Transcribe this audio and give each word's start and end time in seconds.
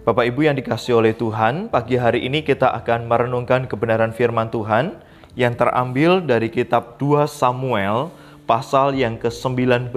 Bapak 0.00 0.32
Ibu 0.32 0.48
yang 0.48 0.56
dikasih 0.56 0.96
oleh 0.96 1.12
Tuhan, 1.12 1.68
pagi 1.68 2.00
hari 2.00 2.24
ini 2.24 2.40
kita 2.40 2.72
akan 2.72 3.04
merenungkan 3.04 3.68
kebenaran 3.68 4.16
firman 4.16 4.48
Tuhan 4.48 4.96
yang 5.36 5.52
terambil 5.52 6.24
dari 6.24 6.48
kitab 6.48 6.96
2 6.96 7.28
Samuel 7.28 8.08
pasal 8.48 8.96
yang 8.96 9.20
ke-19 9.20 9.92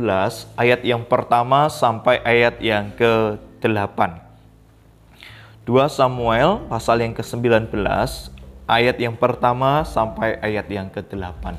ayat 0.59 0.83
yang 0.83 1.07
pertama 1.07 1.71
sampai 1.71 2.19
ayat 2.27 2.59
yang 2.59 2.91
ke-8. 2.99 4.19
2 5.63 5.71
Samuel 5.87 6.67
pasal 6.67 6.99
yang 6.99 7.15
ke-19 7.15 7.71
ayat 8.67 8.99
yang 8.99 9.15
pertama 9.15 9.87
sampai 9.87 10.35
ayat 10.43 10.67
yang 10.67 10.91
ke-8. 10.91 11.55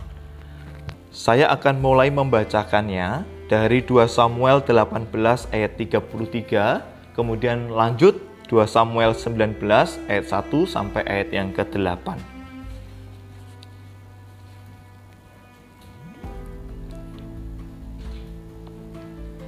Saya 1.09 1.49
akan 1.49 1.81
mulai 1.81 2.13
membacakannya 2.13 3.25
dari 3.49 3.81
2 3.81 4.05
Samuel 4.05 4.61
18 4.61 5.09
ayat 5.49 5.73
33, 5.81 7.17
kemudian 7.17 7.73
lanjut 7.73 8.34
2 8.55 8.71
Samuel 8.71 9.19
19 9.19 9.59
ayat 10.07 10.27
1 10.31 10.47
sampai 10.71 11.03
ayat 11.11 11.35
yang 11.35 11.51
ke-8. 11.51 12.07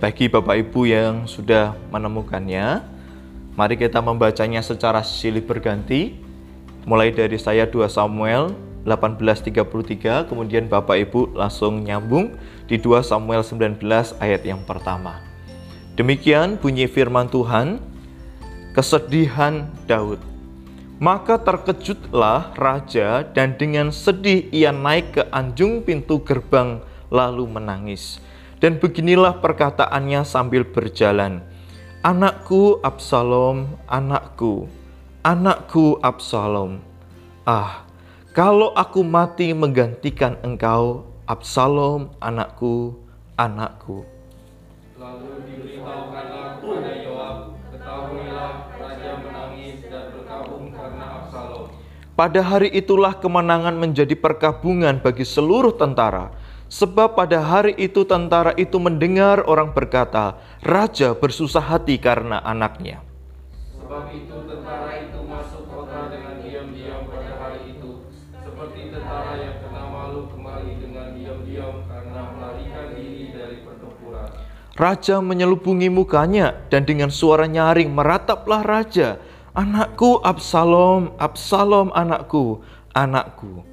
Bagi 0.02 0.26
Bapak 0.26 0.58
Ibu 0.58 0.90
yang 0.90 1.30
sudah 1.30 1.78
menemukannya, 1.94 2.82
mari 3.54 3.78
kita 3.78 4.02
membacanya 4.02 4.58
secara 4.58 5.06
silih 5.06 5.46
berganti. 5.46 6.18
Mulai 6.82 7.14
dari 7.14 7.38
saya 7.38 7.62
2 7.62 7.86
Samuel 7.86 8.58
18:33, 8.82 10.26
kemudian 10.26 10.66
Bapak 10.66 10.98
Ibu 11.06 11.38
langsung 11.38 11.78
nyambung 11.86 12.34
di 12.66 12.74
2 12.74 13.06
Samuel 13.06 13.46
19 13.46 13.78
ayat 14.18 14.42
yang 14.42 14.66
pertama. 14.66 15.22
Demikian 15.94 16.58
bunyi 16.58 16.90
firman 16.90 17.30
Tuhan, 17.30 17.78
kesedihan 18.76 19.72
Daud. 19.88 20.20
Maka 21.00 21.40
terkejutlah 21.40 22.52
raja 22.60 23.24
dan 23.24 23.56
dengan 23.56 23.88
sedih 23.88 24.52
ia 24.52 24.68
naik 24.68 25.16
ke 25.16 25.22
anjung 25.32 25.80
pintu 25.80 26.20
gerbang 26.20 26.84
lalu 27.08 27.48
menangis. 27.48 28.20
Dan 28.60 28.76
beginilah 28.76 29.40
perkataannya 29.40 30.24
sambil 30.28 30.64
berjalan. 30.64 31.40
Anakku 32.04 32.80
Absalom, 32.84 33.80
anakku, 33.88 34.68
anakku 35.24 36.00
Absalom. 36.00 36.80
Ah, 37.48 37.84
kalau 38.32 38.72
aku 38.76 39.00
mati 39.04 39.52
menggantikan 39.56 40.40
engkau, 40.40 41.04
Absalom, 41.28 42.12
anakku, 42.20 42.96
anakku. 43.36 44.08
Lalu 44.96 45.44
diberitahukanlah 45.44 46.64
kepada 46.64 46.92
Yoab, 47.04 47.55
ketahuilah 47.74 48.70
raja 48.78 49.10
menangis 49.22 49.82
dan 49.86 50.14
berkabung 50.14 50.70
karena 50.70 51.24
Absalom. 51.24 51.72
Pada 52.16 52.40
hari 52.40 52.72
itulah 52.72 53.12
kemenangan 53.12 53.76
menjadi 53.76 54.16
perkabungan 54.16 55.02
bagi 55.04 55.26
seluruh 55.26 55.76
tentara. 55.76 56.32
Sebab 56.66 57.14
pada 57.14 57.38
hari 57.38 57.78
itu 57.78 58.02
tentara 58.02 58.50
itu 58.58 58.80
mendengar 58.82 59.46
orang 59.46 59.70
berkata, 59.70 60.34
Raja 60.66 61.14
bersusah 61.14 61.62
hati 61.62 61.94
karena 61.94 62.42
anaknya. 62.42 63.04
Sebab 63.78 64.10
itu 64.10 64.34
Raja 74.76 75.24
menyelubungi 75.24 75.88
mukanya 75.88 76.52
dan 76.68 76.84
dengan 76.84 77.08
suara 77.08 77.48
nyaring 77.48 77.96
merataplah 77.96 78.60
raja. 78.60 79.16
Anakku 79.56 80.20
Absalom, 80.20 81.16
Absalom 81.16 81.88
anakku, 81.96 82.60
anakku. 82.92 83.64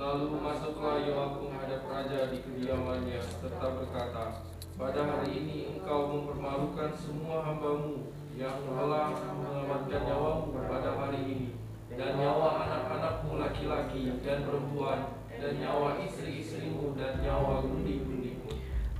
Lalu 0.00 0.40
masuklah 0.40 1.04
Yoab 1.04 1.47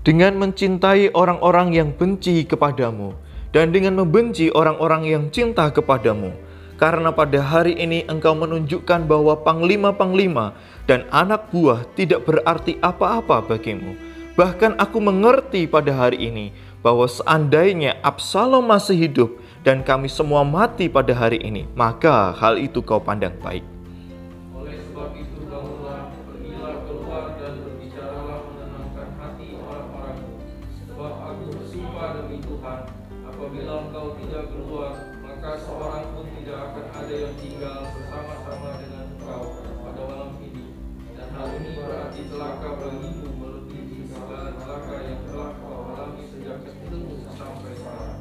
Dengan 0.08 0.40
mencintai 0.40 1.12
orang-orang 1.12 1.76
yang 1.76 1.92
benci 1.92 2.48
kepadamu 2.48 3.12
dan 3.52 3.76
dengan 3.76 3.92
membenci 3.92 4.48
orang-orang 4.48 5.04
yang 5.04 5.28
cinta 5.28 5.68
kepadamu. 5.68 6.32
Karena 6.80 7.12
pada 7.12 7.44
hari 7.44 7.76
ini 7.76 8.08
engkau 8.08 8.32
menunjukkan 8.32 9.04
bahwa 9.04 9.36
panglima-panglima 9.44 10.56
dan 10.88 11.04
anak 11.12 11.52
buah 11.52 11.84
tidak 11.92 12.24
berarti 12.24 12.80
apa-apa 12.80 13.52
bagimu. 13.52 14.00
Bahkan 14.32 14.80
aku 14.80 14.96
mengerti 14.96 15.68
pada 15.68 15.92
hari 15.92 16.24
ini 16.32 16.56
bahwa 16.80 17.04
seandainya 17.04 18.00
Absalom 18.00 18.64
masih 18.64 18.96
hidup 18.96 19.36
dan 19.60 19.84
kami 19.84 20.08
semua 20.08 20.40
mati 20.40 20.88
pada 20.88 21.12
hari 21.12 21.36
ini, 21.44 21.68
maka 21.76 22.32
hal 22.32 22.56
itu 22.56 22.80
kau 22.80 22.96
pandang 22.96 23.36
baik. 23.44 23.77
Keluar, 34.68 35.00
maka 35.24 35.56
seorang 35.64 36.12
pun 36.12 36.28
tidak 36.36 36.58
akan 36.60 36.86
ada 36.92 37.14
yang 37.16 37.34
tinggal 37.40 37.88
bersama-sama 37.88 38.68
dengan 38.76 39.04
engkau 39.16 39.42
pada 39.80 40.02
malam 40.04 40.30
ini. 40.44 40.64
Dan 41.16 41.28
hal 41.32 41.48
ini 41.56 41.70
berarti 41.72 42.20
celaka 42.28 42.68
bagimu 42.76 43.28
melebihi 43.32 43.98
segala 44.12 44.52
celaka 44.60 44.96
yang 45.08 45.20
telah 45.24 45.50
kau 45.56 45.80
alami 45.96 46.22
sejak 46.28 46.58
kecilmu 46.68 47.16
sampai 47.32 47.72
sekarang. 47.80 48.20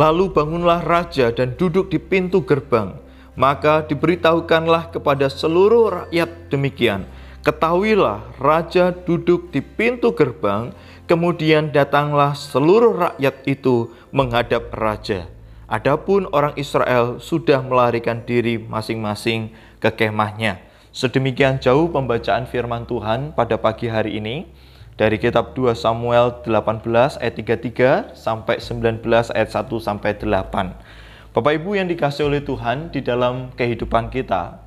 Lalu 0.00 0.24
bangunlah 0.32 0.80
raja 0.80 1.26
dan 1.28 1.52
duduk 1.60 1.92
di 1.92 2.00
pintu 2.00 2.40
gerbang. 2.40 2.96
Maka 3.36 3.84
diberitahukanlah 3.84 4.96
kepada 4.96 5.28
seluruh 5.28 5.92
rakyat 5.92 6.48
demikian. 6.48 7.04
Ketahuilah 7.44 8.24
raja 8.40 8.96
duduk 8.96 9.52
di 9.52 9.60
pintu 9.60 10.16
gerbang, 10.16 10.72
kemudian 11.04 11.68
datanglah 11.68 12.32
seluruh 12.32 12.96
rakyat 12.96 13.44
itu 13.44 13.92
menghadap 14.08 14.72
raja. 14.72 15.35
Adapun 15.66 16.30
orang 16.30 16.54
Israel 16.54 17.18
sudah 17.18 17.58
melarikan 17.58 18.22
diri 18.22 18.54
masing-masing 18.54 19.50
ke 19.82 19.90
kemahnya. 19.90 20.62
Sedemikian 20.94 21.58
jauh 21.58 21.90
pembacaan 21.90 22.46
firman 22.46 22.86
Tuhan 22.86 23.34
pada 23.34 23.58
pagi 23.58 23.90
hari 23.90 24.22
ini 24.22 24.46
dari 24.94 25.18
kitab 25.18 25.58
2 25.58 25.74
Samuel 25.74 26.38
18 26.46 26.86
ayat 27.18 27.34
33 27.34 28.14
sampai 28.14 28.62
19 28.62 29.02
ayat 29.34 29.50
1 29.50 29.66
sampai 29.82 30.14
8. 30.14 31.34
Bapak 31.34 31.52
Ibu 31.58 31.74
yang 31.74 31.90
dikasih 31.90 32.30
oleh 32.30 32.46
Tuhan 32.46 32.94
di 32.94 33.02
dalam 33.02 33.50
kehidupan 33.58 34.14
kita, 34.14 34.62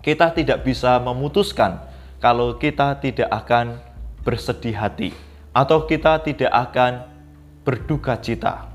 kita 0.00 0.32
tidak 0.32 0.64
bisa 0.64 0.96
memutuskan 1.04 1.84
kalau 2.16 2.56
kita 2.56 2.96
tidak 2.96 3.28
akan 3.28 3.76
bersedih 4.24 4.72
hati 4.72 5.12
atau 5.52 5.84
kita 5.84 6.24
tidak 6.24 6.48
akan 6.48 7.04
berduka 7.60 8.16
cita. 8.16 8.69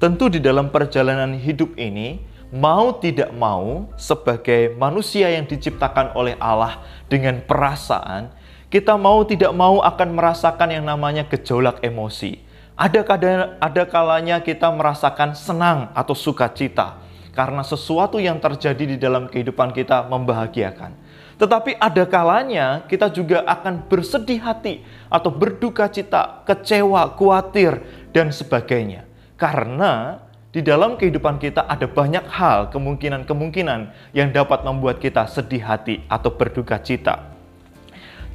Tentu 0.00 0.32
di 0.32 0.40
dalam 0.40 0.72
perjalanan 0.72 1.36
hidup 1.36 1.76
ini, 1.76 2.24
mau 2.48 2.96
tidak 3.04 3.36
mau 3.36 3.84
sebagai 4.00 4.72
manusia 4.80 5.28
yang 5.28 5.44
diciptakan 5.44 6.16
oleh 6.16 6.40
Allah 6.40 6.80
dengan 7.04 7.44
perasaan, 7.44 8.32
kita 8.72 8.96
mau 8.96 9.20
tidak 9.28 9.52
mau 9.52 9.84
akan 9.84 10.16
merasakan 10.16 10.72
yang 10.72 10.88
namanya 10.88 11.28
gejolak 11.28 11.84
emosi. 11.84 12.40
Ada 12.80 13.04
kadang 13.04 13.60
ada 13.60 13.84
kalanya 13.84 14.40
kita 14.40 14.72
merasakan 14.72 15.36
senang 15.36 15.92
atau 15.92 16.16
sukacita 16.16 16.96
karena 17.36 17.60
sesuatu 17.60 18.16
yang 18.16 18.40
terjadi 18.40 18.84
di 18.86 18.96
dalam 18.96 19.28
kehidupan 19.28 19.76
kita 19.76 20.08
membahagiakan. 20.08 20.96
Tetapi 21.36 21.76
ada 21.76 22.08
kalanya 22.08 22.88
kita 22.88 23.12
juga 23.12 23.44
akan 23.44 23.84
bersedih 23.84 24.40
hati 24.40 24.80
atau 25.12 25.28
berduka 25.28 25.92
cita, 25.92 26.40
kecewa, 26.48 27.12
khawatir 27.20 27.84
dan 28.16 28.32
sebagainya. 28.32 29.09
Karena 29.40 30.20
di 30.52 30.60
dalam 30.60 31.00
kehidupan 31.00 31.40
kita 31.40 31.64
ada 31.64 31.88
banyak 31.88 32.28
hal, 32.28 32.68
kemungkinan-kemungkinan 32.68 34.12
yang 34.12 34.28
dapat 34.28 34.68
membuat 34.68 35.00
kita 35.00 35.24
sedih 35.24 35.64
hati 35.64 36.04
atau 36.12 36.28
berduka 36.28 36.76
cita. 36.76 37.32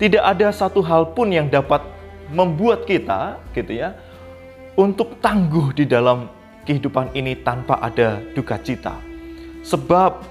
Tidak 0.01 0.23
ada 0.23 0.49
satu 0.49 0.81
hal 0.81 1.13
pun 1.13 1.29
yang 1.29 1.45
dapat 1.45 1.85
membuat 2.33 2.89
kita 2.89 3.37
gitu 3.53 3.77
ya 3.77 3.93
untuk 4.73 5.21
tangguh 5.21 5.77
di 5.77 5.85
dalam 5.85 6.25
kehidupan 6.65 7.13
ini 7.13 7.37
tanpa 7.45 7.77
ada 7.79 8.17
duka 8.33 8.57
cita. 8.57 8.97
Sebab 9.61 10.25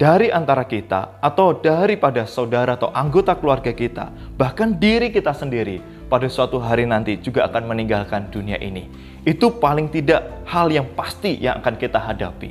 dari 0.00 0.32
antara 0.32 0.64
kita 0.64 1.20
atau 1.20 1.54
daripada 1.54 2.24
saudara 2.24 2.74
atau 2.74 2.88
anggota 2.90 3.36
keluarga 3.36 3.70
kita, 3.70 4.10
bahkan 4.34 4.74
diri 4.74 5.12
kita 5.12 5.30
sendiri 5.36 5.78
pada 6.06 6.28
suatu 6.28 6.60
hari 6.60 6.84
nanti 6.84 7.16
juga 7.18 7.48
akan 7.48 7.70
meninggalkan 7.74 8.28
dunia 8.28 8.60
ini. 8.60 8.86
Itu 9.24 9.56
paling 9.56 9.88
tidak 9.88 10.44
hal 10.44 10.68
yang 10.68 10.88
pasti 10.92 11.40
yang 11.40 11.60
akan 11.64 11.74
kita 11.80 11.96
hadapi. 11.96 12.50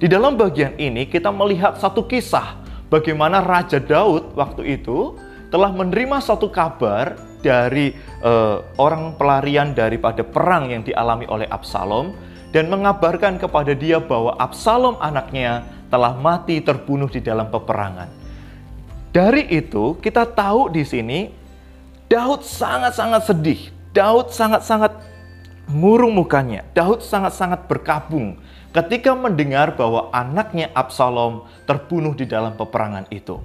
Di 0.00 0.08
dalam 0.08 0.36
bagian 0.36 0.76
ini 0.80 1.04
kita 1.08 1.28
melihat 1.28 1.76
satu 1.76 2.08
kisah 2.08 2.56
bagaimana 2.88 3.44
Raja 3.44 3.76
Daud 3.76 4.32
waktu 4.32 4.80
itu 4.80 5.16
telah 5.52 5.68
menerima 5.72 6.24
satu 6.24 6.48
kabar 6.48 7.18
dari 7.40 7.96
uh, 8.20 8.64
orang 8.76 9.16
pelarian 9.16 9.72
daripada 9.72 10.24
perang 10.24 10.72
yang 10.72 10.84
dialami 10.84 11.24
oleh 11.28 11.48
Absalom 11.48 12.12
dan 12.52 12.68
mengabarkan 12.68 13.40
kepada 13.40 13.72
dia 13.72 14.00
bahwa 14.00 14.36
Absalom 14.36 14.96
anaknya 15.00 15.64
telah 15.90 16.14
mati 16.14 16.62
terbunuh 16.62 17.10
di 17.10 17.18
dalam 17.20 17.50
peperangan. 17.50 18.08
Dari 19.10 19.50
itu 19.50 19.98
kita 19.98 20.22
tahu 20.22 20.70
di 20.70 20.86
sini 20.86 21.39
Daud 22.10 22.42
sangat-sangat 22.42 23.22
sedih. 23.22 23.70
Daud 23.94 24.34
sangat-sangat 24.34 24.98
murung 25.70 26.18
mukanya. 26.18 26.66
Daud 26.74 27.06
sangat-sangat 27.06 27.70
berkabung 27.70 28.34
ketika 28.74 29.14
mendengar 29.14 29.78
bahwa 29.78 30.10
anaknya 30.10 30.74
Absalom 30.74 31.46
terbunuh 31.70 32.10
di 32.18 32.26
dalam 32.26 32.58
peperangan 32.58 33.06
itu. 33.14 33.38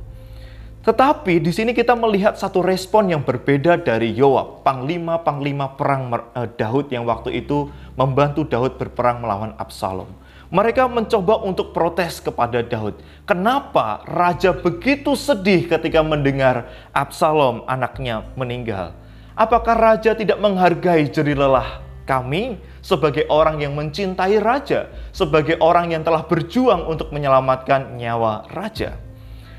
Tetapi 0.82 1.46
di 1.46 1.54
sini 1.54 1.78
kita 1.78 1.94
melihat 1.94 2.42
satu 2.42 2.66
respon 2.66 3.14
yang 3.14 3.22
berbeda 3.22 3.78
dari 3.86 4.18
Yoab, 4.18 4.66
panglima-panglima 4.66 5.78
perang 5.78 6.10
eh, 6.34 6.50
Daud 6.58 6.90
yang 6.90 7.06
waktu 7.06 7.46
itu 7.46 7.70
membantu 7.94 8.50
Daud 8.50 8.82
berperang 8.82 9.22
melawan 9.22 9.54
Absalom. 9.62 10.10
Mereka 10.56 10.88
mencoba 10.88 11.44
untuk 11.44 11.76
protes 11.76 12.24
kepada 12.24 12.64
Daud. 12.64 13.04
Kenapa 13.28 14.00
raja 14.08 14.56
begitu 14.56 15.12
sedih 15.12 15.68
ketika 15.68 16.00
mendengar 16.00 16.72
Absalom 16.96 17.68
anaknya 17.68 18.24
meninggal? 18.40 18.96
Apakah 19.36 19.76
raja 19.76 20.16
tidak 20.16 20.40
menghargai 20.40 21.12
jeri 21.12 21.36
lelah 21.36 21.84
kami 22.08 22.56
sebagai 22.80 23.28
orang 23.28 23.68
yang 23.68 23.76
mencintai 23.76 24.40
raja, 24.40 24.88
sebagai 25.12 25.60
orang 25.60 25.92
yang 25.92 26.08
telah 26.08 26.24
berjuang 26.24 26.88
untuk 26.88 27.12
menyelamatkan 27.12 28.00
nyawa 28.00 28.48
raja? 28.56 28.96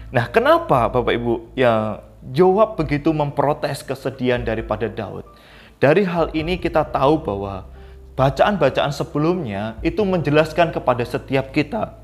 Nah, 0.08 0.32
kenapa 0.32 0.88
Bapak 0.88 1.12
Ibu 1.12 1.52
ya 1.52 2.00
Joab 2.32 2.80
begitu 2.80 3.12
memprotes 3.12 3.84
kesedihan 3.84 4.40
daripada 4.40 4.88
Daud? 4.88 5.28
Dari 5.76 6.08
hal 6.08 6.32
ini 6.32 6.56
kita 6.56 6.88
tahu 6.88 7.20
bahwa 7.20 7.68
bacaan-bacaan 8.16 8.90
sebelumnya 8.90 9.76
itu 9.84 10.00
menjelaskan 10.02 10.72
kepada 10.72 11.04
setiap 11.04 11.52
kita 11.52 12.00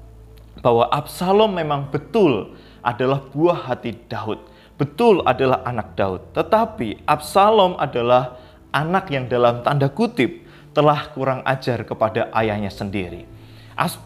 bahwa 0.60 0.86
Absalom 0.92 1.56
memang 1.56 1.88
betul 1.88 2.54
adalah 2.84 3.24
buah 3.32 3.72
hati 3.72 3.96
Daud. 4.06 4.38
Betul 4.76 5.24
adalah 5.24 5.64
anak 5.64 5.96
Daud. 5.96 6.36
Tetapi 6.36 7.08
Absalom 7.08 7.80
adalah 7.80 8.36
anak 8.70 9.08
yang 9.08 9.26
dalam 9.26 9.64
tanda 9.64 9.88
kutip 9.88 10.44
telah 10.76 11.08
kurang 11.16 11.40
ajar 11.48 11.84
kepada 11.84 12.28
ayahnya 12.36 12.68
sendiri. 12.68 13.24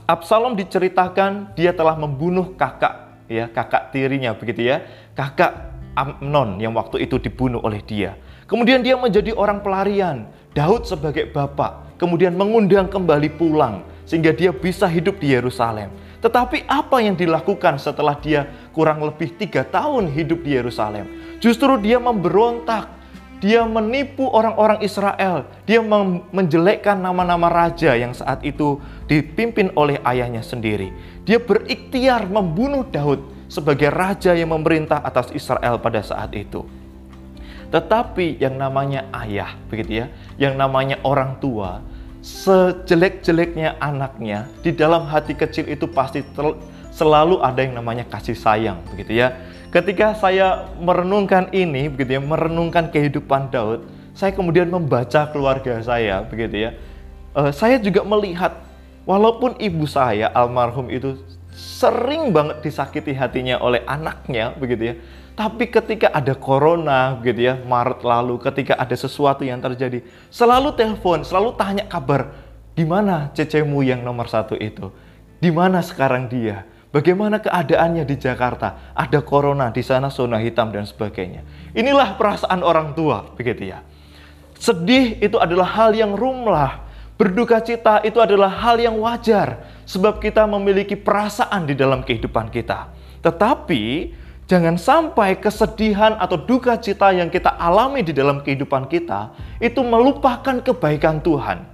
Absalom 0.06 0.54
diceritakan 0.54 1.58
dia 1.58 1.74
telah 1.74 1.98
membunuh 1.98 2.54
kakak 2.54 3.06
ya 3.26 3.50
kakak 3.50 3.90
tirinya 3.90 4.34
begitu 4.34 4.62
ya, 4.70 4.86
kakak 5.14 5.75
Amnon 5.96 6.60
yang 6.60 6.76
waktu 6.76 7.08
itu 7.08 7.16
dibunuh 7.16 7.64
oleh 7.64 7.80
dia. 7.80 8.20
Kemudian 8.46 8.84
dia 8.84 8.94
menjadi 8.94 9.34
orang 9.34 9.64
pelarian, 9.64 10.28
Daud 10.54 10.86
sebagai 10.86 11.26
bapak, 11.32 11.98
kemudian 11.98 12.36
mengundang 12.36 12.86
kembali 12.86 13.34
pulang 13.34 13.82
sehingga 14.06 14.30
dia 14.30 14.54
bisa 14.54 14.86
hidup 14.86 15.18
di 15.18 15.34
Yerusalem. 15.34 15.90
Tetapi 16.22 16.64
apa 16.70 17.02
yang 17.02 17.18
dilakukan 17.18 17.76
setelah 17.82 18.14
dia 18.16 18.46
kurang 18.70 19.02
lebih 19.02 19.34
tiga 19.34 19.66
tahun 19.66 20.12
hidup 20.12 20.46
di 20.46 20.54
Yerusalem? 20.54 21.10
Justru 21.42 21.74
dia 21.82 21.98
memberontak, 21.98 22.86
dia 23.42 23.66
menipu 23.66 24.30
orang-orang 24.30 24.80
Israel, 24.80 25.44
dia 25.68 25.82
menjelekkan 26.32 26.96
nama-nama 26.96 27.50
raja 27.50 27.92
yang 27.98 28.16
saat 28.16 28.46
itu 28.46 28.80
dipimpin 29.10 29.74
oleh 29.76 30.00
ayahnya 30.06 30.40
sendiri. 30.40 30.94
Dia 31.26 31.42
berikhtiar 31.42 32.30
membunuh 32.30 32.86
Daud 32.88 33.35
sebagai 33.46 33.90
raja 33.90 34.34
yang 34.34 34.50
memerintah 34.50 35.02
atas 35.02 35.30
Israel 35.32 35.78
pada 35.78 36.02
saat 36.02 36.34
itu. 36.34 36.66
Tetapi 37.70 38.38
yang 38.38 38.58
namanya 38.58 39.06
ayah, 39.26 39.58
begitu 39.66 40.02
ya, 40.02 40.06
yang 40.38 40.54
namanya 40.54 41.02
orang 41.02 41.38
tua, 41.42 41.82
sejelek-jeleknya 42.22 43.78
anaknya, 43.82 44.46
di 44.62 44.70
dalam 44.70 45.06
hati 45.06 45.34
kecil 45.34 45.66
itu 45.66 45.86
pasti 45.90 46.22
selalu 46.94 47.42
ada 47.42 47.60
yang 47.62 47.74
namanya 47.78 48.06
kasih 48.06 48.38
sayang, 48.38 48.78
begitu 48.94 49.18
ya. 49.18 49.34
Ketika 49.74 50.14
saya 50.14 50.70
merenungkan 50.78 51.50
ini, 51.50 51.90
begitu 51.90 52.16
ya, 52.16 52.22
merenungkan 52.22 52.88
kehidupan 52.88 53.50
Daud, 53.50 53.82
saya 54.14 54.32
kemudian 54.32 54.70
membaca 54.70 55.28
keluarga 55.28 55.82
saya, 55.82 56.22
begitu 56.22 56.70
ya. 56.70 56.70
Uh, 57.36 57.52
saya 57.52 57.76
juga 57.76 58.00
melihat 58.00 58.66
Walaupun 59.06 59.54
ibu 59.62 59.86
saya 59.86 60.26
almarhum 60.34 60.90
itu 60.90 61.14
sering 61.56 62.36
banget 62.36 62.60
disakiti 62.60 63.16
hatinya 63.16 63.56
oleh 63.64 63.80
anaknya 63.88 64.52
begitu 64.52 64.92
ya. 64.92 64.94
Tapi 65.36 65.68
ketika 65.68 66.12
ada 66.12 66.32
corona 66.32 67.16
begitu 67.16 67.52
ya, 67.52 67.60
Maret 67.60 68.00
lalu 68.04 68.40
ketika 68.40 68.76
ada 68.76 68.96
sesuatu 68.96 69.44
yang 69.44 69.60
terjadi, 69.60 70.04
selalu 70.32 70.72
telepon, 70.76 71.24
selalu 71.24 71.52
tanya 71.60 71.84
kabar, 71.84 72.32
di 72.72 72.84
mana 72.84 73.32
cecemu 73.36 73.84
yang 73.84 74.00
nomor 74.00 74.28
satu 74.28 74.56
itu? 74.56 74.88
Di 75.36 75.52
mana 75.52 75.84
sekarang 75.84 76.32
dia? 76.32 76.64
Bagaimana 76.88 77.36
keadaannya 77.36 78.08
di 78.08 78.16
Jakarta? 78.16 78.96
Ada 78.96 79.20
corona 79.20 79.68
di 79.68 79.84
sana, 79.84 80.08
zona 80.08 80.40
hitam 80.40 80.72
dan 80.72 80.88
sebagainya. 80.88 81.44
Inilah 81.76 82.16
perasaan 82.16 82.64
orang 82.64 82.96
tua, 82.96 83.28
begitu 83.36 83.68
ya. 83.68 83.84
Sedih 84.56 85.20
itu 85.20 85.36
adalah 85.36 85.68
hal 85.68 85.92
yang 85.92 86.16
rumlah, 86.16 86.85
Berduka 87.16 87.64
cita 87.64 88.04
itu 88.04 88.20
adalah 88.20 88.52
hal 88.52 88.76
yang 88.76 89.00
wajar, 89.00 89.64
sebab 89.88 90.20
kita 90.20 90.44
memiliki 90.44 90.92
perasaan 90.92 91.64
di 91.64 91.72
dalam 91.72 92.04
kehidupan 92.04 92.52
kita. 92.52 92.92
Tetapi 93.24 94.12
jangan 94.44 94.76
sampai 94.76 95.40
kesedihan 95.40 96.20
atau 96.20 96.36
duka 96.36 96.76
cita 96.76 97.16
yang 97.16 97.32
kita 97.32 97.56
alami 97.56 98.04
di 98.04 98.12
dalam 98.12 98.44
kehidupan 98.44 98.92
kita 98.92 99.32
itu 99.64 99.80
melupakan 99.80 100.60
kebaikan 100.60 101.24
Tuhan. 101.24 101.64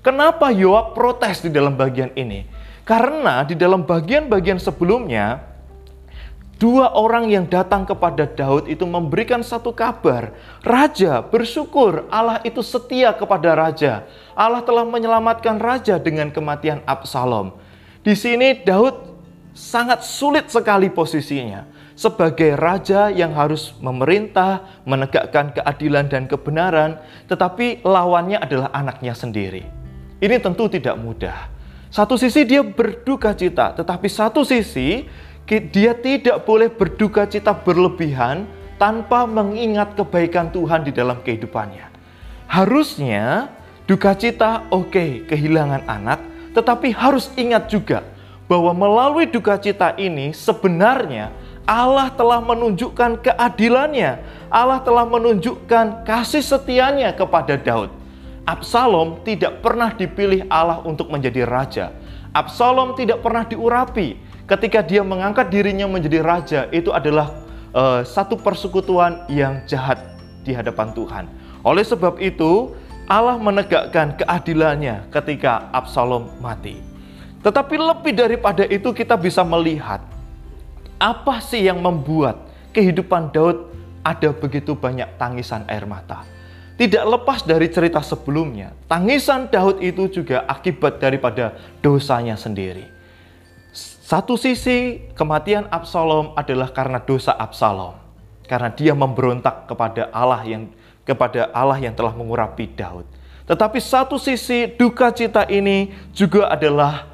Kenapa 0.00 0.48
Yoab 0.48 0.96
protes 0.96 1.44
di 1.44 1.52
dalam 1.52 1.76
bagian 1.76 2.08
ini? 2.16 2.48
Karena 2.88 3.44
di 3.44 3.52
dalam 3.52 3.84
bagian-bagian 3.84 4.56
sebelumnya 4.56 5.47
Dua 6.58 6.90
orang 6.90 7.30
yang 7.30 7.46
datang 7.46 7.86
kepada 7.86 8.26
Daud 8.26 8.66
itu 8.66 8.82
memberikan 8.82 9.46
satu 9.46 9.70
kabar. 9.70 10.34
Raja 10.66 11.22
bersyukur 11.22 12.10
Allah 12.10 12.42
itu 12.42 12.66
setia 12.66 13.14
kepada 13.14 13.54
raja. 13.54 14.02
Allah 14.34 14.66
telah 14.66 14.82
menyelamatkan 14.82 15.62
raja 15.62 16.02
dengan 16.02 16.34
kematian 16.34 16.82
Absalom. 16.82 17.54
Di 18.02 18.18
sini 18.18 18.58
Daud 18.58 18.98
sangat 19.54 20.02
sulit 20.02 20.50
sekali 20.50 20.90
posisinya 20.90 21.62
sebagai 21.98 22.54
raja 22.54 23.10
yang 23.10 23.34
harus 23.34 23.74
memerintah, 23.82 24.82
menegakkan 24.82 25.50
keadilan 25.50 26.06
dan 26.06 26.30
kebenaran, 26.30 27.02
tetapi 27.26 27.86
lawannya 27.86 28.38
adalah 28.38 28.70
anaknya 28.70 29.14
sendiri. 29.18 29.66
Ini 30.18 30.38
tentu 30.38 30.70
tidak 30.70 30.94
mudah. 30.94 31.50
Satu 31.90 32.14
sisi 32.14 32.46
dia 32.46 32.62
berduka 32.62 33.34
cita, 33.34 33.74
tetapi 33.74 34.06
satu 34.06 34.46
sisi 34.46 35.10
dia 35.48 35.96
tidak 35.96 36.44
boleh 36.44 36.68
berduka 36.68 37.24
cita 37.24 37.56
berlebihan 37.56 38.44
tanpa 38.76 39.24
mengingat 39.24 39.96
kebaikan 39.96 40.52
Tuhan 40.52 40.84
di 40.84 40.92
dalam 40.92 41.24
kehidupannya. 41.24 41.88
Harusnya 42.44 43.48
duka 43.88 44.12
cita 44.12 44.68
oke 44.68 44.92
okay, 44.92 45.10
kehilangan 45.24 45.88
anak, 45.88 46.20
tetapi 46.52 46.92
harus 46.92 47.32
ingat 47.40 47.72
juga 47.72 48.04
bahwa 48.44 48.76
melalui 48.76 49.24
duka 49.24 49.56
cita 49.56 49.96
ini 49.96 50.36
sebenarnya 50.36 51.32
Allah 51.68 52.08
telah 52.12 52.40
menunjukkan 52.40 53.20
keadilannya. 53.20 54.24
Allah 54.48 54.80
telah 54.80 55.04
menunjukkan 55.04 56.08
kasih 56.08 56.40
setianya 56.40 57.12
kepada 57.12 57.60
Daud. 57.60 57.92
Absalom 58.48 59.20
tidak 59.20 59.60
pernah 59.60 59.92
dipilih 59.92 60.48
Allah 60.48 60.80
untuk 60.80 61.12
menjadi 61.12 61.44
raja. 61.44 61.92
Absalom 62.32 62.96
tidak 62.96 63.20
pernah 63.20 63.44
diurapi, 63.44 64.16
ketika 64.48 64.80
dia 64.80 65.04
mengangkat 65.04 65.52
dirinya 65.52 65.84
menjadi 65.84 66.24
raja 66.24 66.60
itu 66.72 66.88
adalah 66.90 67.36
uh, 67.76 68.00
satu 68.00 68.40
persekutuan 68.40 69.28
yang 69.28 69.60
jahat 69.68 70.00
di 70.42 70.56
hadapan 70.56 70.90
Tuhan. 70.96 71.24
Oleh 71.60 71.84
sebab 71.84 72.16
itu, 72.16 72.72
Allah 73.04 73.36
menegakkan 73.36 74.16
keadilannya 74.16 75.12
ketika 75.12 75.68
Absalom 75.76 76.32
mati. 76.40 76.80
Tetapi 77.44 77.76
lebih 77.76 78.12
daripada 78.16 78.64
itu 78.64 78.90
kita 78.90 79.14
bisa 79.14 79.44
melihat 79.44 80.02
apa 80.98 81.38
sih 81.44 81.62
yang 81.62 81.78
membuat 81.78 82.48
kehidupan 82.74 83.30
Daud 83.30 83.70
ada 84.02 84.32
begitu 84.32 84.74
banyak 84.74 85.06
tangisan 85.20 85.68
air 85.68 85.84
mata. 85.84 86.24
Tidak 86.78 87.04
lepas 87.04 87.42
dari 87.42 87.66
cerita 87.68 87.98
sebelumnya, 88.00 88.70
tangisan 88.86 89.50
Daud 89.50 89.82
itu 89.82 90.06
juga 90.08 90.46
akibat 90.46 91.02
daripada 91.02 91.58
dosanya 91.82 92.38
sendiri. 92.38 92.97
Satu 94.08 94.40
sisi 94.40 95.04
kematian 95.12 95.68
Absalom 95.68 96.32
adalah 96.32 96.72
karena 96.72 96.96
dosa 96.96 97.36
Absalom. 97.36 97.92
Karena 98.48 98.72
dia 98.72 98.96
memberontak 98.96 99.68
kepada 99.68 100.08
Allah 100.08 100.48
yang 100.48 100.72
kepada 101.04 101.52
Allah 101.52 101.76
yang 101.76 101.92
telah 101.92 102.16
mengurapi 102.16 102.72
Daud. 102.72 103.04
Tetapi 103.44 103.76
satu 103.76 104.16
sisi 104.16 104.64
duka 104.80 105.12
cita 105.12 105.44
ini 105.52 105.92
juga 106.16 106.48
adalah 106.48 107.04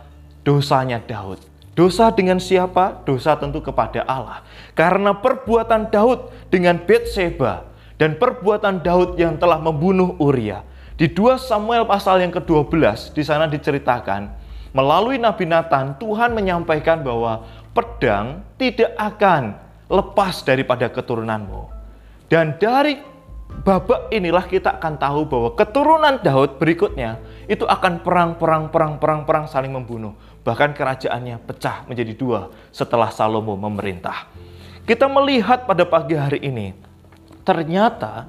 dosanya 0.47 1.03
Daud. 1.03 1.43
Dosa 1.75 2.15
dengan 2.15 2.39
siapa? 2.39 3.03
Dosa 3.03 3.35
tentu 3.43 3.59
kepada 3.59 4.07
Allah. 4.07 4.47
Karena 4.79 5.19
perbuatan 5.19 5.91
Daud 5.91 6.31
dengan 6.47 6.79
Betseba 6.79 7.67
dan 7.99 8.23
perbuatan 8.23 8.87
Daud 8.87 9.19
yang 9.19 9.35
telah 9.35 9.59
membunuh 9.59 10.15
Uria. 10.23 10.63
Di 10.95 11.11
2 11.11 11.43
Samuel 11.43 11.91
pasal 11.91 12.23
yang 12.23 12.31
ke-12 12.31 13.19
di 13.19 13.27
sana 13.27 13.51
diceritakan 13.51 14.44
melalui 14.75 15.17
Nabi 15.23 15.47
Nathan 15.47 15.95
Tuhan 15.97 16.35
menyampaikan 16.35 17.01
bahwa 17.01 17.47
pedang 17.73 18.43
tidak 18.59 18.91
akan 18.99 19.55
lepas 19.87 20.43
daripada 20.43 20.91
keturunanmu. 20.91 21.71
Dan 22.27 22.59
dari 22.59 22.99
babak 23.63 24.11
inilah 24.11 24.45
kita 24.51 24.83
akan 24.83 24.99
tahu 24.99 25.21
bahwa 25.31 25.51
keturunan 25.55 26.19
Daud 26.19 26.59
berikutnya 26.59 27.23
itu 27.47 27.63
akan 27.63 28.03
perang, 28.03 28.35
perang, 28.35 28.69
perang, 28.69 28.99
perang, 28.99 29.23
perang 29.23 29.47
saling 29.47 29.71
membunuh. 29.71 30.19
Bahkan 30.43 30.75
kerajaannya 30.75 31.41
pecah 31.47 31.87
menjadi 31.89 32.13
dua 32.13 32.53
setelah 32.75 33.09
Salomo 33.15 33.55
memerintah. 33.55 34.29
Kita 34.85 35.09
melihat 35.09 35.65
pada 35.65 35.89
pagi 35.89 36.13
hari 36.13 36.45
ini, 36.45 36.77
ternyata 37.41 38.29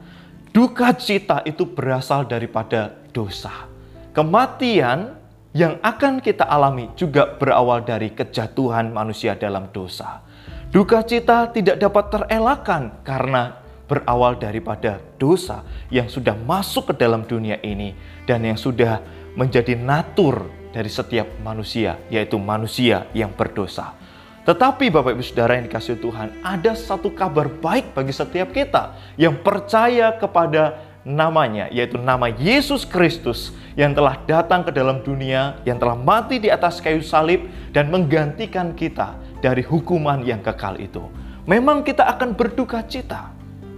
duka 0.55 0.95
cita 0.95 1.43
itu 1.43 1.67
berasal 1.67 2.23
daripada 2.23 2.95
dosa. 3.11 3.67
Kematian 4.15 5.24
yang 5.55 5.79
akan 5.79 6.19
kita 6.19 6.43
alami 6.43 6.91
juga 6.99 7.39
berawal 7.39 7.87
dari 7.87 8.11
kejatuhan 8.11 8.91
manusia 8.91 9.39
dalam 9.39 9.71
dosa. 9.71 10.19
Duka 10.67 10.99
cita 11.07 11.47
tidak 11.47 11.79
dapat 11.79 12.11
terelakkan 12.11 12.99
karena 13.07 13.63
berawal 13.87 14.35
daripada 14.35 14.99
dosa 15.15 15.63
yang 15.87 16.11
sudah 16.11 16.35
masuk 16.35 16.91
ke 16.91 16.93
dalam 16.99 17.23
dunia 17.23 17.55
ini 17.63 17.95
dan 18.27 18.43
yang 18.43 18.59
sudah 18.59 18.99
menjadi 19.39 19.79
natur 19.79 20.43
dari 20.75 20.91
setiap 20.91 21.39
manusia, 21.39 22.03
yaitu 22.11 22.35
manusia 22.35 23.07
yang 23.15 23.31
berdosa. 23.31 23.95
Tetapi 24.43 24.91
Bapak 24.91 25.15
Ibu 25.15 25.23
Saudara 25.23 25.55
yang 25.55 25.71
dikasih 25.71 26.03
Tuhan, 26.03 26.43
ada 26.43 26.75
satu 26.75 27.15
kabar 27.15 27.47
baik 27.47 27.95
bagi 27.95 28.11
setiap 28.11 28.51
kita 28.51 28.91
yang 29.15 29.39
percaya 29.39 30.11
kepada 30.19 30.83
namanya, 31.05 31.69
yaitu 31.69 32.01
nama 32.01 32.33
Yesus 32.33 32.83
Kristus 32.83 33.53
yang 33.77 33.93
telah 33.93 34.17
datang 34.25 34.65
ke 34.65 34.73
dalam 34.73 35.05
dunia, 35.05 35.61
yang 35.61 35.77
telah 35.77 35.93
mati 35.93 36.41
di 36.41 36.49
atas 36.49 36.81
kayu 36.81 37.05
salib 37.05 37.45
dan 37.69 37.93
menggantikan 37.93 38.73
kita 38.73 39.13
dari 39.39 39.61
hukuman 39.61 40.25
yang 40.25 40.41
kekal 40.41 40.75
itu. 40.81 41.05
Memang 41.45 41.85
kita 41.85 42.09
akan 42.09 42.33
berduka 42.33 42.81
cita, 42.81 43.29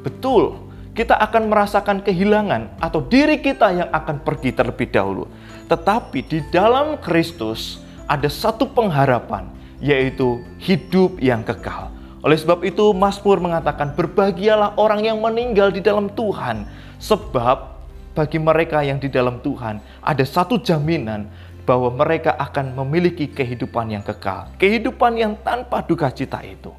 Betul, 0.07 0.55
kita 0.95 1.19
akan 1.19 1.51
merasakan 1.51 1.99
kehilangan 1.99 2.79
atau 2.79 3.03
diri 3.03 3.43
kita 3.43 3.75
yang 3.75 3.89
akan 3.91 4.23
pergi 4.23 4.55
terlebih 4.55 4.87
dahulu. 4.87 5.27
Tetapi 5.67 6.19
di 6.23 6.39
dalam 6.47 6.95
Kristus 7.03 7.83
ada 8.07 8.31
satu 8.31 8.71
pengharapan, 8.71 9.51
yaitu 9.83 10.39
hidup 10.63 11.19
yang 11.19 11.43
kekal. 11.43 11.91
Oleh 12.23 12.39
sebab 12.39 12.63
itu, 12.63 12.95
Mazmur 12.95 13.43
mengatakan, 13.43 13.93
"Berbahagialah 13.99 14.79
orang 14.79 15.03
yang 15.03 15.19
meninggal 15.19 15.75
di 15.75 15.83
dalam 15.83 16.07
Tuhan, 16.15 16.65
sebab 16.97 17.77
bagi 18.17 18.41
mereka 18.41 18.81
yang 18.81 18.97
di 18.97 19.07
dalam 19.07 19.41
Tuhan 19.41 19.77
ada 20.01 20.25
satu 20.25 20.57
jaminan 20.57 21.29
bahwa 21.67 21.93
mereka 21.93 22.33
akan 22.37 22.73
memiliki 22.83 23.29
kehidupan 23.29 23.93
yang 23.93 24.03
kekal, 24.03 24.49
kehidupan 24.57 25.17
yang 25.17 25.33
tanpa 25.41 25.85
duka 25.85 26.09
cita 26.09 26.41
itu." 26.41 26.73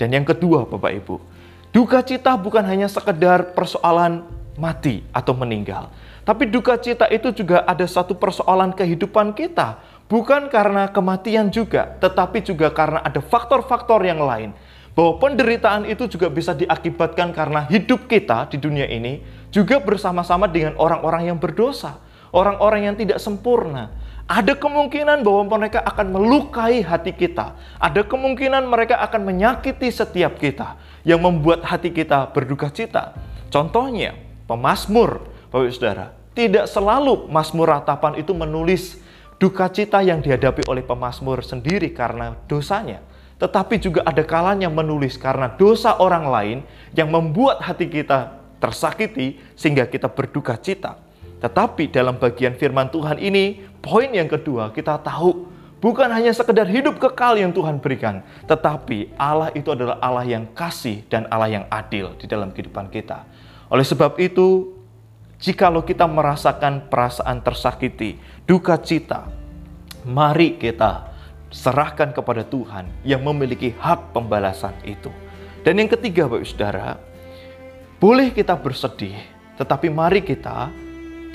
Dan 0.00 0.16
yang 0.16 0.24
kedua, 0.24 0.64
Bapak 0.64 0.92
Ibu, 0.96 1.16
Duka 1.70 2.02
cita 2.02 2.34
bukan 2.34 2.66
hanya 2.66 2.90
sekedar 2.90 3.54
persoalan 3.54 4.26
mati 4.58 5.06
atau 5.14 5.30
meninggal, 5.38 5.86
tapi 6.26 6.50
duka 6.50 6.74
cita 6.74 7.06
itu 7.06 7.30
juga 7.30 7.62
ada 7.62 7.86
satu 7.86 8.18
persoalan 8.18 8.74
kehidupan 8.74 9.30
kita, 9.38 9.78
bukan 10.10 10.50
karena 10.50 10.90
kematian 10.90 11.46
juga, 11.46 11.94
tetapi 12.02 12.42
juga 12.42 12.74
karena 12.74 13.06
ada 13.06 13.22
faktor-faktor 13.22 14.02
yang 14.02 14.18
lain. 14.18 14.50
Bahwa 14.98 15.22
penderitaan 15.22 15.86
itu 15.86 16.10
juga 16.10 16.26
bisa 16.26 16.50
diakibatkan 16.50 17.30
karena 17.30 17.70
hidup 17.70 18.10
kita 18.10 18.50
di 18.50 18.58
dunia 18.58 18.90
ini 18.90 19.22
juga 19.50 19.82
bersama-sama 19.82 20.46
dengan 20.46 20.78
orang-orang 20.78 21.30
yang 21.30 21.38
berdosa, 21.38 21.98
orang-orang 22.30 22.90
yang 22.90 22.96
tidak 22.96 23.18
sempurna. 23.18 23.90
Ada 24.30 24.54
kemungkinan 24.54 25.26
bahwa 25.26 25.58
mereka 25.58 25.82
akan 25.82 26.14
melukai 26.14 26.86
hati 26.86 27.10
kita. 27.10 27.58
Ada 27.82 28.06
kemungkinan 28.06 28.62
mereka 28.62 29.02
akan 29.02 29.26
menyakiti 29.26 29.90
setiap 29.90 30.38
kita 30.38 30.78
yang 31.02 31.18
membuat 31.18 31.66
hati 31.66 31.90
kita 31.90 32.30
berduka 32.30 32.70
cita. 32.70 33.18
Contohnya, 33.50 34.14
pemazmur, 34.46 35.26
Bapak 35.50 35.74
Saudara. 35.74 36.14
Tidak 36.30 36.70
selalu 36.70 37.26
Mazmur 37.26 37.74
Ratapan 37.74 38.22
itu 38.22 38.30
menulis 38.30 39.02
duka 39.42 39.66
cita 39.66 39.98
yang 39.98 40.22
dihadapi 40.22 40.62
oleh 40.70 40.86
pemazmur 40.86 41.42
sendiri 41.42 41.90
karena 41.90 42.38
dosanya. 42.46 43.02
Tetapi 43.42 43.82
juga 43.82 44.06
ada 44.06 44.22
kalanya 44.22 44.70
menulis 44.70 45.18
karena 45.18 45.50
dosa 45.50 45.98
orang 45.98 46.30
lain 46.30 46.58
yang 46.94 47.10
membuat 47.10 47.64
hati 47.66 47.90
kita 47.90 48.39
tersakiti 48.60 49.40
sehingga 49.56 49.88
kita 49.88 50.06
berduka 50.12 50.54
cita. 50.60 51.00
Tetapi 51.40 51.88
dalam 51.88 52.20
bagian 52.20 52.52
firman 52.54 52.92
Tuhan 52.92 53.16
ini, 53.16 53.64
poin 53.80 54.12
yang 54.12 54.28
kedua 54.28 54.68
kita 54.76 55.00
tahu 55.00 55.48
bukan 55.80 56.12
hanya 56.12 56.30
sekedar 56.36 56.68
hidup 56.68 57.00
kekal 57.00 57.40
yang 57.40 57.50
Tuhan 57.50 57.80
berikan, 57.80 58.20
tetapi 58.44 59.16
Allah 59.16 59.48
itu 59.56 59.72
adalah 59.72 59.96
Allah 60.04 60.28
yang 60.28 60.44
kasih 60.52 61.00
dan 61.08 61.24
Allah 61.32 61.48
yang 61.48 61.64
adil 61.72 62.12
di 62.20 62.28
dalam 62.28 62.52
kehidupan 62.52 62.92
kita. 62.92 63.24
Oleh 63.72 63.88
sebab 63.88 64.20
itu, 64.20 64.76
jikalau 65.40 65.80
kita 65.80 66.04
merasakan 66.04 66.92
perasaan 66.92 67.40
tersakiti, 67.40 68.20
duka 68.44 68.76
cita, 68.76 69.32
mari 70.04 70.60
kita 70.60 71.08
serahkan 71.48 72.12
kepada 72.12 72.44
Tuhan 72.44 72.86
yang 73.02 73.24
memiliki 73.24 73.72
hak 73.74 74.12
pembalasan 74.12 74.76
itu. 74.84 75.08
Dan 75.64 75.80
yang 75.80 75.88
ketiga, 75.88 76.28
Bapak 76.28 76.46
Saudara, 76.46 77.00
boleh 78.00 78.32
kita 78.32 78.56
bersedih, 78.56 79.12
tetapi 79.60 79.92
mari 79.92 80.24
kita 80.24 80.72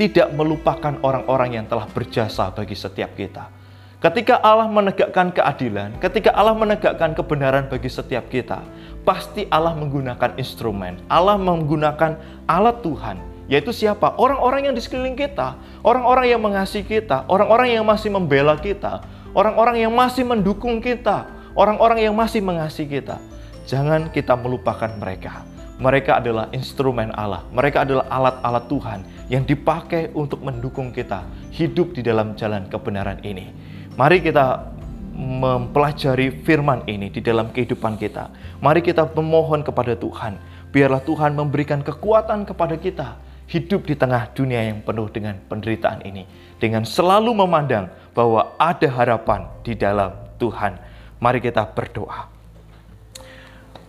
tidak 0.02 0.34
melupakan 0.34 0.98
orang-orang 1.06 1.62
yang 1.62 1.66
telah 1.70 1.86
berjasa 1.86 2.50
bagi 2.50 2.74
setiap 2.74 3.14
kita. 3.14 3.54
Ketika 4.02 4.42
Allah 4.42 4.66
menegakkan 4.66 5.30
keadilan, 5.30 5.94
ketika 6.02 6.34
Allah 6.34 6.58
menegakkan 6.58 7.14
kebenaran 7.14 7.70
bagi 7.70 7.86
setiap 7.86 8.28
kita, 8.34 8.66
pasti 9.06 9.46
Allah 9.54 9.78
menggunakan 9.78 10.42
instrumen, 10.42 11.00
Allah 11.06 11.38
menggunakan 11.38 12.18
alat 12.50 12.82
Tuhan, 12.82 13.22
yaitu 13.46 13.70
siapa? 13.70 14.18
Orang-orang 14.18 14.68
yang 14.68 14.74
di 14.74 14.82
sekeliling 14.82 15.16
kita, 15.16 15.56
orang-orang 15.86 16.34
yang 16.34 16.42
mengasihi 16.42 16.82
kita, 16.82 17.30
orang-orang 17.30 17.78
yang 17.78 17.86
masih 17.86 18.10
membela 18.10 18.58
kita, 18.58 19.06
orang-orang 19.38 19.86
yang 19.86 19.94
masih 19.94 20.26
mendukung 20.26 20.82
kita, 20.82 21.30
orang-orang 21.54 22.10
yang 22.10 22.14
masih 22.18 22.42
mengasihi 22.42 22.90
kita. 22.90 23.22
Jangan 23.70 24.10
kita 24.10 24.34
melupakan 24.34 24.90
mereka. 24.98 25.55
Mereka 25.76 26.24
adalah 26.24 26.48
instrumen 26.56 27.12
Allah, 27.20 27.44
mereka 27.52 27.84
adalah 27.84 28.08
alat-alat 28.08 28.66
Tuhan 28.72 29.00
yang 29.28 29.44
dipakai 29.44 30.08
untuk 30.16 30.40
mendukung 30.40 30.96
kita 30.96 31.28
hidup 31.52 31.92
di 31.92 32.00
dalam 32.00 32.32
jalan 32.40 32.64
kebenaran 32.72 33.20
ini. 33.28 33.52
Mari 34.00 34.24
kita 34.24 34.72
mempelajari 35.16 36.44
firman 36.44 36.84
ini 36.88 37.12
di 37.12 37.20
dalam 37.20 37.52
kehidupan 37.52 38.00
kita. 38.00 38.32
Mari 38.64 38.84
kita 38.84 39.04
memohon 39.16 39.64
kepada 39.68 39.96
Tuhan, 40.00 40.40
biarlah 40.72 41.04
Tuhan 41.04 41.36
memberikan 41.36 41.84
kekuatan 41.84 42.48
kepada 42.48 42.76
kita 42.80 43.20
hidup 43.48 43.88
di 43.88 43.96
tengah 43.96 44.32
dunia 44.36 44.64
yang 44.68 44.80
penuh 44.84 45.08
dengan 45.12 45.40
penderitaan 45.48 46.04
ini, 46.04 46.28
dengan 46.60 46.84
selalu 46.84 47.32
memandang 47.36 47.92
bahwa 48.12 48.56
ada 48.60 48.88
harapan 48.92 49.48
di 49.64 49.76
dalam 49.76 50.12
Tuhan. 50.40 50.76
Mari 51.20 51.40
kita 51.40 51.64
berdoa. 51.72 52.35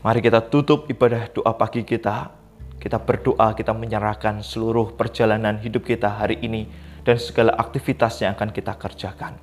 Mari 0.07 0.23
kita 0.23 0.39
tutup 0.39 0.87
ibadah 0.87 1.27
doa 1.35 1.51
pagi 1.59 1.83
kita 1.83 2.31
kita 2.79 2.95
berdoa, 3.03 3.59
kita 3.59 3.75
menyerahkan 3.75 4.39
seluruh 4.39 4.95
perjalanan 4.95 5.59
hidup 5.59 5.83
kita 5.83 6.07
hari 6.07 6.39
ini 6.47 6.71
dan 7.03 7.19
segala 7.19 7.59
aktivitas 7.59 8.23
yang 8.23 8.39
akan 8.39 8.55
kita 8.55 8.79
kerjakan. 8.79 9.35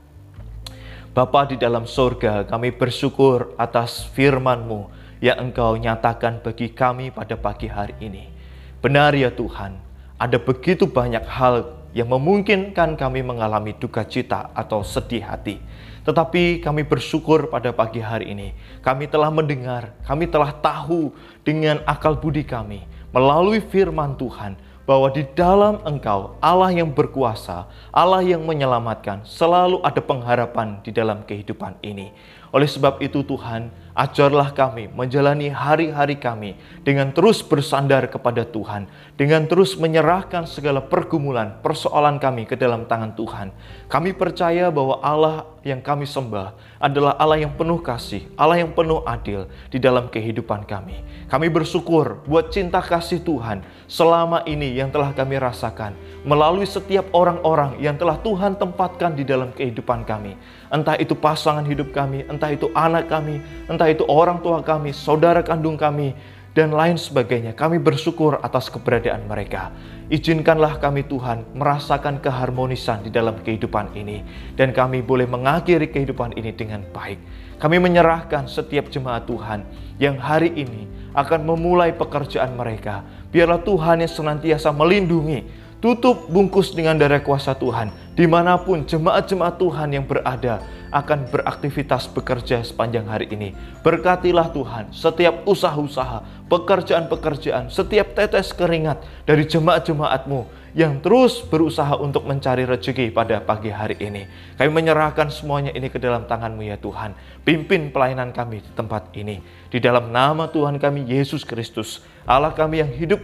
Bapa 1.12 1.52
di 1.52 1.60
dalam 1.60 1.84
sorga, 1.84 2.48
kami 2.48 2.72
bersyukur 2.72 3.52
atas 3.60 4.08
firman-Mu 4.16 4.88
yang 5.20 5.52
Engkau 5.52 5.76
nyatakan 5.76 6.40
bagi 6.40 6.72
kami 6.72 7.12
pada 7.12 7.36
pagi 7.36 7.68
hari 7.68 8.00
ini. 8.00 8.32
Benar 8.80 9.20
ya 9.20 9.36
Tuhan, 9.36 9.76
ada 10.16 10.40
begitu 10.40 10.88
banyak 10.88 11.28
hal 11.28 11.76
yang 11.92 12.08
memungkinkan 12.08 12.96
kami 12.96 13.20
mengalami 13.20 13.76
duka 13.76 14.08
cita 14.08 14.56
atau 14.56 14.80
sedih 14.80 15.28
hati. 15.28 15.60
Tetapi 16.04 16.60
kami 16.60 16.84
bersyukur 16.84 17.48
pada 17.48 17.72
pagi 17.72 18.04
hari 18.04 18.36
ini, 18.36 18.52
kami 18.84 19.08
telah 19.08 19.32
mendengar, 19.32 19.96
kami 20.04 20.28
telah 20.28 20.52
tahu 20.52 21.16
dengan 21.48 21.80
akal 21.88 22.20
budi 22.20 22.44
kami 22.44 22.84
melalui 23.16 23.64
firman 23.64 24.20
Tuhan 24.20 24.60
bahwa 24.84 25.08
di 25.16 25.24
dalam 25.32 25.80
Engkau, 25.88 26.36
Allah 26.44 26.76
yang 26.76 26.92
berkuasa, 26.92 27.72
Allah 27.88 28.20
yang 28.20 28.44
menyelamatkan, 28.44 29.24
selalu 29.24 29.80
ada 29.80 30.04
pengharapan 30.04 30.84
di 30.84 30.92
dalam 30.92 31.24
kehidupan 31.24 31.80
ini. 31.80 32.12
Oleh 32.54 32.70
sebab 32.70 33.02
itu 33.02 33.26
Tuhan, 33.26 33.74
ajarlah 33.98 34.54
kami 34.54 34.90
menjalani 34.94 35.50
hari-hari 35.50 36.18
kami 36.18 36.54
dengan 36.86 37.14
terus 37.14 37.42
bersandar 37.42 38.10
kepada 38.10 38.46
Tuhan, 38.46 38.90
dengan 39.18 39.46
terus 39.46 39.74
menyerahkan 39.74 40.46
segala 40.50 40.82
pergumulan, 40.82 41.62
persoalan 41.66 42.18
kami 42.18 42.46
ke 42.50 42.54
dalam 42.54 42.86
tangan 42.90 43.14
Tuhan. 43.18 43.54
Kami 43.90 44.14
percaya 44.14 44.70
bahwa 44.74 45.02
Allah 45.02 45.50
yang 45.66 45.80
kami 45.80 46.06
sembah 46.06 46.54
adalah 46.78 47.18
Allah 47.18 47.42
yang 47.42 47.54
penuh 47.58 47.80
kasih, 47.80 48.28
Allah 48.38 48.62
yang 48.62 48.70
penuh 48.74 49.02
adil 49.02 49.50
di 49.74 49.82
dalam 49.82 50.10
kehidupan 50.10 50.70
kami. 50.70 51.02
Kami 51.30 51.48
bersyukur 51.50 52.22
buat 52.30 52.54
cinta 52.54 52.84
kasih 52.84 53.24
Tuhan 53.26 53.66
selama 53.90 54.46
ini 54.46 54.78
yang 54.78 54.94
telah 54.94 55.10
kami 55.16 55.42
rasakan 55.42 55.96
melalui 56.22 56.70
setiap 56.70 57.10
orang-orang 57.16 57.82
yang 57.82 57.98
telah 57.98 58.20
Tuhan 58.22 58.60
tempatkan 58.60 59.18
di 59.18 59.24
dalam 59.26 59.50
kehidupan 59.56 60.06
kami. 60.06 60.38
Entah 60.74 60.98
itu 60.98 61.14
pasangan 61.14 61.62
hidup 61.62 61.94
kami, 61.94 62.26
entah 62.26 62.50
itu 62.50 62.74
anak 62.74 63.06
kami, 63.06 63.38
entah 63.70 63.86
itu 63.86 64.02
orang 64.10 64.42
tua 64.42 64.66
kami, 64.66 64.90
saudara 64.90 65.46
kandung 65.46 65.78
kami, 65.78 66.18
dan 66.54 66.74
lain 66.74 66.98
sebagainya. 66.98 67.54
Kami 67.58 67.82
bersyukur 67.82 68.42
atas 68.42 68.70
keberadaan 68.74 69.26
mereka. 69.26 69.74
Izinkanlah 70.10 70.78
kami 70.78 71.06
Tuhan 71.10 71.46
merasakan 71.58 72.22
keharmonisan 72.22 73.02
di 73.06 73.10
dalam 73.10 73.42
kehidupan 73.42 73.98
ini. 73.98 74.22
Dan 74.54 74.70
kami 74.70 75.02
boleh 75.02 75.26
mengakhiri 75.26 75.90
kehidupan 75.90 76.38
ini 76.38 76.54
dengan 76.54 76.86
baik. 76.94 77.18
Kami 77.58 77.78
menyerahkan 77.82 78.46
setiap 78.46 78.90
jemaat 78.94 79.26
Tuhan 79.26 79.66
yang 79.98 80.18
hari 80.22 80.54
ini 80.54 80.86
akan 81.18 81.42
memulai 81.42 81.94
pekerjaan 81.94 82.54
mereka. 82.54 83.02
Biarlah 83.34 83.62
Tuhan 83.66 84.06
yang 84.06 84.14
senantiasa 84.14 84.70
melindungi, 84.70 85.46
tutup 85.84 86.32
bungkus 86.32 86.72
dengan 86.72 86.96
darah 86.96 87.20
kuasa 87.20 87.52
Tuhan 87.60 87.92
di 88.16 88.24
mana 88.24 88.56
pun 88.56 88.88
jemaat-jemaat 88.88 89.60
Tuhan 89.60 89.92
yang 89.92 90.08
berada 90.08 90.64
akan 90.96 91.28
beraktivitas 91.28 92.08
bekerja 92.08 92.64
sepanjang 92.64 93.04
hari 93.12 93.28
ini. 93.36 93.52
Berkatilah 93.84 94.48
Tuhan 94.56 94.96
setiap 94.96 95.44
usaha-usaha, 95.44 96.48
pekerjaan-pekerjaan, 96.48 97.68
setiap 97.68 98.16
tetes 98.16 98.56
keringat 98.56 99.04
dari 99.28 99.44
jemaat-jemaatmu 99.44 100.64
yang 100.72 101.04
terus 101.04 101.44
berusaha 101.44 102.00
untuk 102.00 102.24
mencari 102.32 102.64
rezeki 102.64 103.12
pada 103.12 103.44
pagi 103.44 103.68
hari 103.68 104.00
ini. 104.00 104.24
Kami 104.56 104.72
menyerahkan 104.72 105.36
semuanya 105.36 105.76
ini 105.76 105.92
ke 105.92 106.00
dalam 106.00 106.24
tanganmu 106.32 106.64
ya 106.64 106.80
Tuhan. 106.80 107.12
Pimpin 107.44 107.92
pelayanan 107.92 108.32
kami 108.32 108.64
di 108.64 108.72
tempat 108.72 109.12
ini. 109.20 109.44
Di 109.68 109.84
dalam 109.84 110.16
nama 110.16 110.48
Tuhan 110.48 110.80
kami 110.80 111.12
Yesus 111.12 111.44
Kristus, 111.44 112.00
Allah 112.24 112.56
kami 112.56 112.80
yang 112.80 112.90
hidup, 112.90 113.20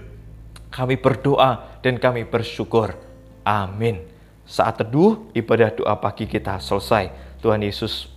kami 0.69 0.97
berdoa 0.97 1.81
dan 1.81 1.97
kami 1.97 2.25
bersyukur. 2.25 2.93
Amin. 3.45 4.05
Saat 4.49 4.81
teduh, 4.81 5.29
ibadah 5.37 5.73
doa 5.73 5.93
pagi 5.97 6.25
kita 6.25 6.57
selesai. 6.57 7.13
Tuhan 7.41 7.61
Yesus 7.61 8.09